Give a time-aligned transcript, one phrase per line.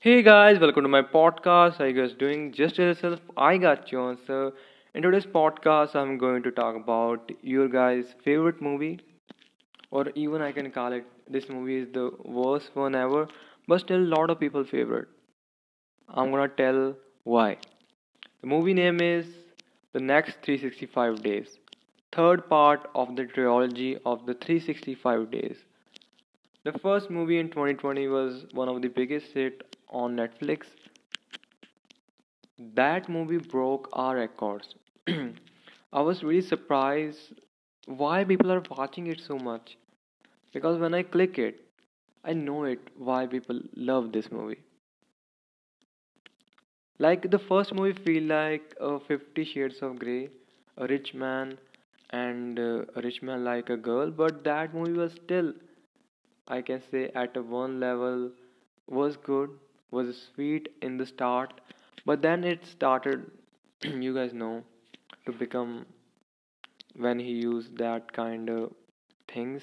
[0.00, 1.76] Hey guys, welcome to my podcast.
[1.78, 2.52] How you guys doing?
[2.52, 4.52] Just yourself, I got you answer.
[4.94, 8.98] In today's podcast, I'm going to talk about your guys' favorite movie,
[9.90, 13.28] or even I can call it this movie is the worst one ever,
[13.68, 15.08] but still a lot of people favorite.
[16.08, 17.56] I'm gonna tell why.
[18.40, 19.26] The movie name is
[19.92, 21.58] The Next 365 Days,
[22.12, 25.64] third part of the trilogy of the 365 Days.
[26.62, 30.66] The first movie in 2020 was one of the biggest hit on Netflix.
[32.74, 34.74] That movie broke our records.
[35.92, 37.40] I was really surprised
[37.86, 39.78] why people are watching it so much.
[40.52, 41.60] Because when I click it,
[42.24, 44.62] I know it why people love this movie.
[46.98, 50.28] Like the first movie feel like a 50 shades of grey,
[50.76, 51.58] a rich man
[52.10, 55.54] and uh, a rich man like a girl, but that movie was still
[56.48, 58.32] I can say at a one level
[58.86, 59.50] was good,
[59.90, 61.60] was sweet in the start,
[62.04, 63.30] but then it started,
[63.82, 64.64] you guys know,
[65.26, 65.86] to become
[66.96, 68.74] when he used that kind of
[69.26, 69.62] things.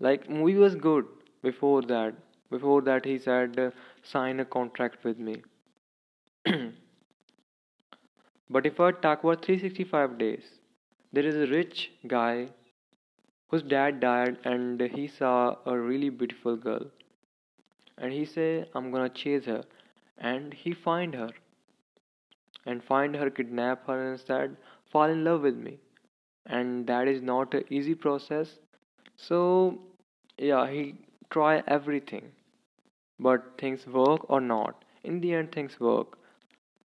[0.00, 1.06] Like movie was good
[1.42, 2.14] before that.
[2.50, 3.70] Before that, he said uh,
[4.02, 5.42] sign a contract with me.
[8.50, 10.60] but if I talk about 365 days,
[11.12, 12.50] there is a rich guy
[13.48, 16.86] whose dad died and he saw a really beautiful girl
[18.02, 19.64] and he say i'm gonna chase her.
[20.18, 21.30] And he find her.
[22.66, 24.56] And find her kidnap her and said
[24.90, 25.78] fall in love with me.
[26.46, 28.58] And that is not an easy process.
[29.16, 29.78] So
[30.38, 30.96] yeah he
[31.30, 32.32] try everything.
[33.18, 34.84] But things work or not?
[35.04, 36.18] In the end things work.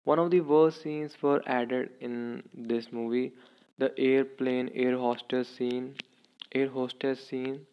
[0.04, 3.34] One of the worst scenes were added in this movie.
[3.78, 5.96] The airplane air hostess scene
[6.54, 7.66] air hostess scene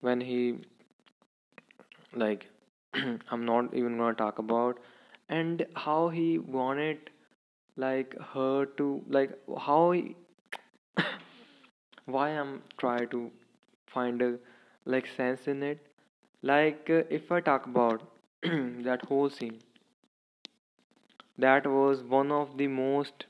[0.00, 0.58] when he
[2.14, 2.46] like
[3.30, 4.78] I'm not even gonna talk about.
[5.28, 7.10] And how he wanted
[7.76, 10.16] like her to like how he,
[12.06, 13.30] why I'm trying to
[13.86, 14.38] find a
[14.84, 15.86] like sense in it.
[16.42, 18.02] Like uh, if I talk about
[18.42, 19.58] that whole scene
[21.38, 23.24] that was one of the most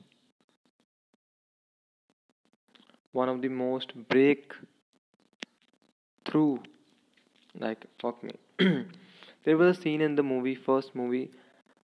[3.11, 4.67] one of the most breakthrough
[7.59, 8.33] like fuck me
[9.43, 11.29] there was a scene in the movie first movie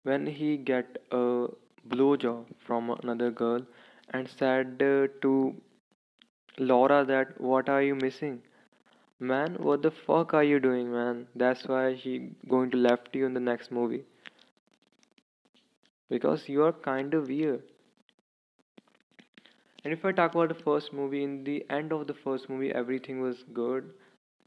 [0.04, 1.48] when he get a
[1.88, 3.62] blowjob from another girl
[4.10, 5.54] and said uh, to
[6.56, 8.42] Laura that what are you missing?
[9.20, 11.28] Man what the fuck are you doing man?
[11.34, 14.04] That's why she going to left you in the next movie.
[16.08, 17.64] Because you are kind of weird.
[19.84, 22.72] And if I talk about the first movie in the end of the first movie
[22.72, 23.92] everything was good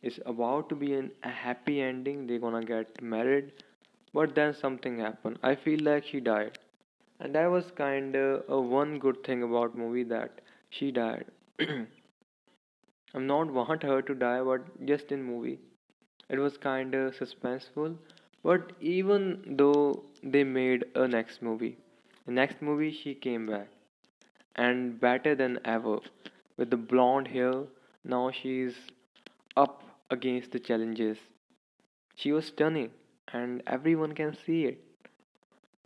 [0.01, 3.51] it's about to be an, a happy ending they're gonna get married
[4.13, 5.37] but then something happened.
[5.43, 6.57] I feel like she died.
[7.19, 11.25] And that was kind of a one good thing about movie that she died.
[11.59, 15.59] I'm not want her to die but just in movie.
[16.29, 17.97] It was kind of suspenseful
[18.43, 21.77] but even though they made a next movie
[22.25, 23.67] the next movie she came back.
[24.55, 25.99] And better than ever
[26.57, 27.63] with the blonde hair
[28.03, 28.75] now she's
[29.57, 31.17] up against the challenges.
[32.15, 32.91] She was stunning,
[33.31, 34.83] and everyone can see it.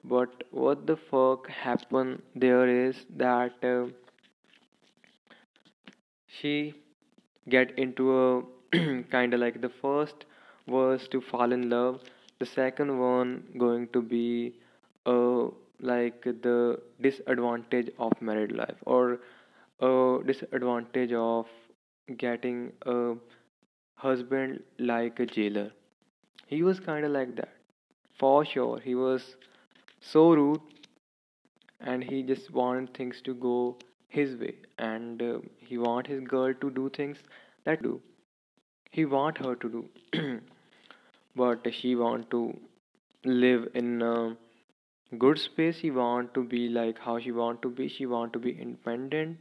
[0.04, 3.88] But what the fuck happened there is that uh,
[6.28, 6.74] she
[7.50, 8.44] get into a
[9.12, 10.26] kind of like the first
[10.68, 12.02] was to fall in love.
[12.40, 14.56] The second one going to be
[15.06, 15.48] uh,
[15.82, 19.20] like the disadvantage of married life or
[19.80, 21.48] a disadvantage of
[22.18, 23.16] getting a
[24.00, 25.72] husband like a jailer.
[26.48, 27.54] He was kind of like that.
[28.18, 29.36] For sure, he was
[30.02, 30.62] so rude
[31.80, 33.78] and he just wanted things to go
[34.08, 37.18] his way and uh, he want his girl to do things
[37.66, 38.02] that do.
[38.92, 40.42] He want her to do.
[41.36, 42.58] but she want to
[43.24, 44.36] live in a
[45.18, 45.78] good space.
[45.78, 47.88] She want to be like how she want to be.
[47.88, 49.40] She want to be independent.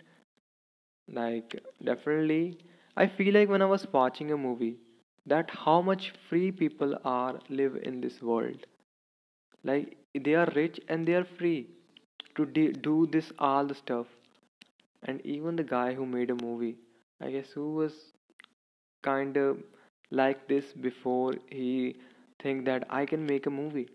[1.10, 2.58] Like definitely
[2.98, 4.76] I feel like when I was watching a movie
[5.24, 8.66] that how much free people are live in this world.
[9.64, 11.68] Like they are rich and they are free
[12.36, 14.06] to de- do this all the stuff.
[15.02, 16.76] And even the guy who made a movie,
[17.20, 18.12] I guess who was
[19.02, 19.62] kind of
[20.10, 21.96] like this before he
[22.40, 23.88] think that I can make a movie.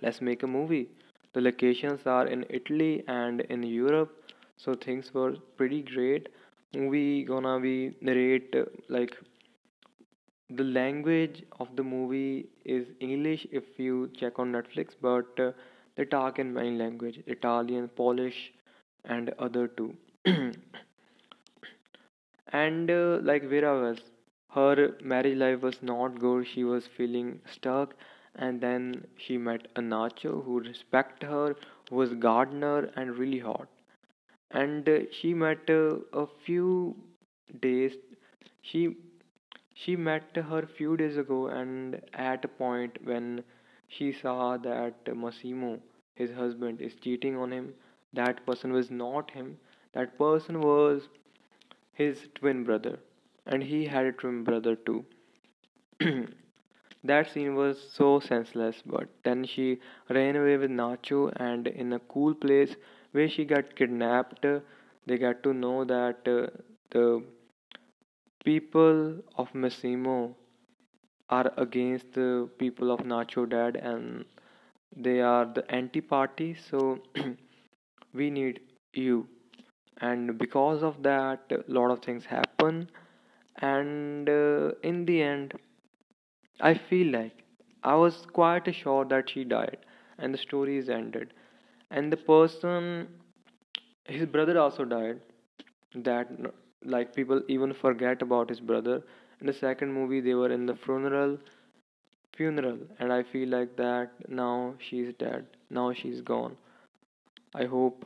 [0.00, 0.88] Let's make a movie.
[1.32, 6.28] The locations are in Italy and in Europe, so things were pretty great
[6.76, 8.54] movie gonna be narrate
[8.88, 9.16] like
[10.50, 15.52] the language of the movie is English if you check on Netflix, but uh,
[15.96, 18.52] they talk in many language, Italian, Polish,
[19.04, 19.94] and other two
[22.52, 23.98] and uh, like Vera was,
[24.50, 26.46] her marriage life was not good.
[26.46, 27.94] She was feeling stuck,
[28.36, 31.56] and then she met a Nacho who respect her,
[31.90, 33.68] was gardener and really hot.
[34.54, 36.96] And she met a few
[37.60, 37.92] days.
[38.62, 38.96] She
[39.74, 43.44] she met her few days ago, and at a point when
[43.88, 45.82] she saw that Massimo,
[46.14, 47.74] his husband, is cheating on him,
[48.14, 49.58] that person was not him.
[49.92, 51.08] That person was
[51.92, 52.98] his twin brother,
[53.46, 55.04] and he had a twin brother too.
[57.04, 59.80] that scene was so senseless, but then she
[60.10, 62.76] ran away with Nacho, and in a cool place
[63.14, 64.46] where she got kidnapped,
[65.06, 66.48] they got to know that uh,
[66.92, 67.24] the
[68.44, 70.36] people of Massimo
[71.30, 74.24] are against the people of Nacho Dad, and
[74.96, 77.00] they are the anti party, so
[78.14, 78.60] we need
[78.94, 79.28] you.
[80.00, 82.90] And because of that a lot of things happen
[83.58, 85.54] and uh, in the end
[86.68, 87.42] i feel like
[87.90, 89.78] i was quite sure that she died
[90.18, 91.32] and the story is ended
[91.94, 93.08] and the person
[94.16, 95.20] his brother also died
[96.08, 96.28] that
[96.84, 99.02] like people even forget about his brother
[99.40, 101.38] in the second movie they were in the funeral
[102.36, 106.56] funeral and i feel like that now she's dead now she's gone
[107.54, 108.04] i hope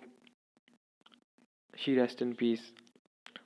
[1.74, 2.72] she rest in peace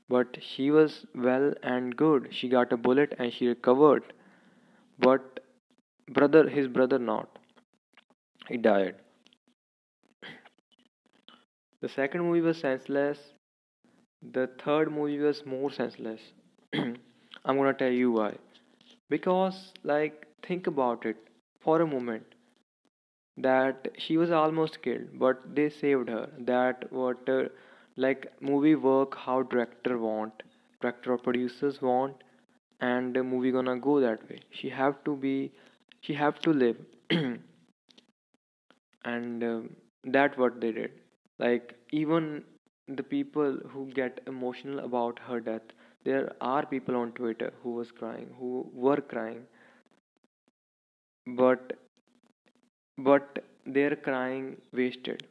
[0.08, 2.28] but she was well and good.
[2.34, 4.12] She got a bullet and she recovered.
[4.98, 5.40] But
[6.08, 7.38] brother, his brother not.
[8.48, 8.96] He died.
[11.82, 13.34] The second movie was senseless.
[14.22, 16.32] The third movie was more senseless.
[16.72, 16.96] I'm
[17.44, 18.38] gonna tell you why.
[19.10, 21.16] Because, like, think about it
[21.60, 22.24] for a moment.
[23.36, 26.30] That she was almost killed, but they saved her.
[26.38, 27.48] That what uh,
[27.96, 30.42] like movie work how director want
[30.80, 32.24] director or producers want
[32.80, 35.52] and the movie gonna go that way she have to be
[36.00, 36.78] she have to live
[39.04, 39.60] and uh,
[40.04, 40.90] that what they did
[41.42, 42.44] like even
[42.88, 45.74] the people who get emotional about her death
[46.04, 49.46] there are people on twitter who was crying who were crying.
[51.26, 51.72] But
[52.96, 55.26] but their crying wasted.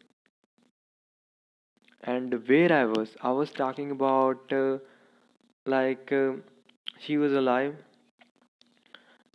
[2.04, 4.78] And where i was i was talking about uh,
[5.66, 6.34] like uh,
[7.00, 7.76] she was alive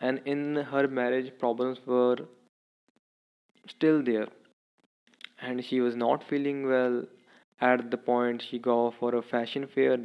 [0.01, 2.17] and in her marriage problems were
[3.69, 4.29] still there
[5.47, 7.03] and she was not feeling well
[7.61, 9.97] at the point she go for a fashion fair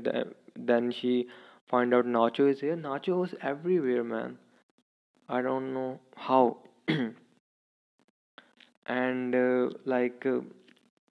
[0.56, 1.28] then she
[1.70, 2.76] find out nacho is here.
[2.76, 4.38] Nacho was everywhere man.
[5.30, 6.58] I don't know how.
[8.86, 10.42] And uh, like uh,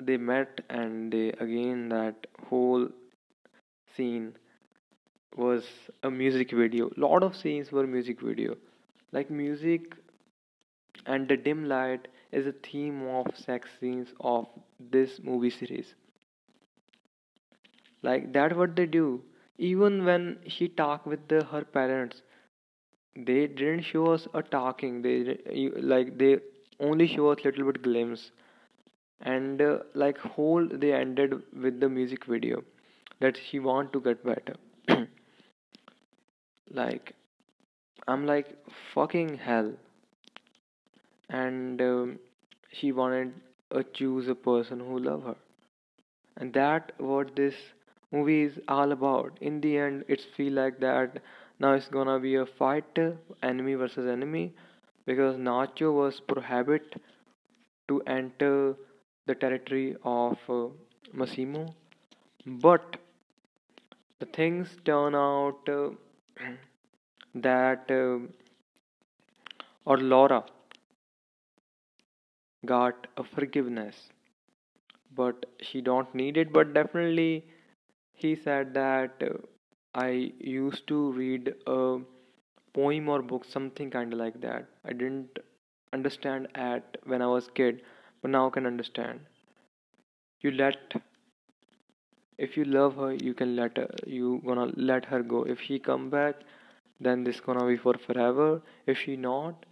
[0.00, 2.88] they met and they again that whole
[3.96, 4.34] scene
[5.36, 5.64] was
[6.02, 6.90] a music video.
[6.96, 8.56] Lot of scenes were music video.
[9.12, 9.94] Like music
[11.06, 14.48] and the dim light is a theme of sex scenes of
[14.78, 15.94] this movie series.
[18.02, 19.22] Like that what they do.
[19.56, 22.22] Even when she talk with the, her parents
[23.16, 25.02] they didn't show us a talking.
[25.02, 25.38] They
[25.76, 26.38] like they
[26.80, 28.30] only show us little bit glimpse.
[29.20, 32.64] And uh, like whole they ended with the music video
[33.20, 34.56] that she want to get better.
[36.70, 37.14] Like
[38.08, 38.48] i'm like
[38.94, 39.72] fucking hell
[41.30, 42.18] and um,
[42.72, 43.32] she wanted
[43.72, 45.36] to choose a person who love her
[46.36, 47.54] and that what this
[48.12, 51.20] movie is all about in the end it's feel like that
[51.60, 52.98] now it's gonna be a fight
[53.50, 54.44] enemy versus enemy
[55.06, 56.96] because nacho was prohibit
[57.88, 58.74] to enter
[59.26, 60.68] the territory of uh,
[61.12, 61.74] Massimo.
[62.46, 62.96] But
[64.20, 65.90] the things turn out uh,
[67.34, 68.26] that uh,
[69.84, 70.44] or Laura
[72.66, 74.10] got a forgiveness,
[75.14, 76.52] but she don't need it.
[76.52, 77.44] But definitely,
[78.14, 79.36] he said that uh,
[79.94, 81.98] I used to read a
[82.74, 84.66] poem or book, something kind of like that.
[84.84, 85.38] I didn't
[85.92, 87.82] understand at when I was kid
[88.22, 89.20] but now I can understand
[90.40, 90.94] you let
[92.38, 95.78] if you love her you can let her you gonna let her go if she
[95.78, 96.40] come back
[97.00, 99.64] then this gonna be for forever if she not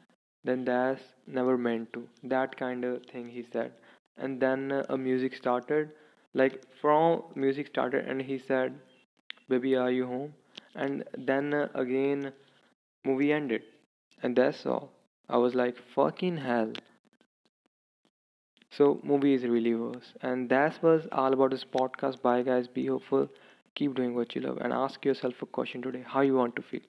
[0.44, 3.72] then that's never meant to that kind of thing he said
[4.16, 5.90] and then uh, a music started
[6.34, 8.74] like from music started and he said
[9.48, 10.34] baby are you home
[10.74, 12.32] and then uh, again
[13.04, 13.62] movie ended.
[14.22, 14.92] And that's all.
[15.28, 16.72] I was like, fucking hell.
[18.70, 20.14] So, movie is really worse.
[20.22, 22.22] And that was all about this podcast.
[22.22, 22.66] Bye, guys.
[22.66, 23.28] Be hopeful.
[23.74, 24.56] Keep doing what you love.
[24.62, 26.80] And ask yourself a question today how you want to feel.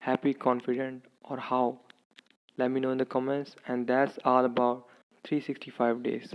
[0.00, 1.80] Happy, confident, or how?
[2.58, 3.56] Let me know in the comments.
[3.66, 4.86] And that's all about
[5.24, 6.34] 365 days.